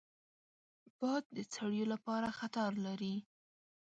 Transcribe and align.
باد 0.99 1.23
د 1.35 1.39
څړیو 1.53 1.85
لپاره 1.93 2.35
خطر 2.39 2.71
لري 2.85 3.15